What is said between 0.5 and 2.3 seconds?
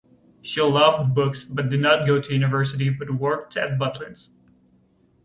loved books but did not go